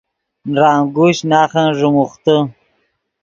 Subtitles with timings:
[0.53, 2.37] نرانگوشچ ناخن ݱیموختے